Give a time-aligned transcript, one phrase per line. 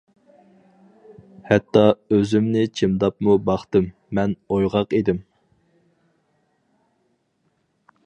[1.49, 1.83] ھەتتا
[2.15, 3.87] ئۆزۈمنى چىمداپمۇ باقتىم،
[4.19, 5.23] مەن ئويغاق ئىدىم.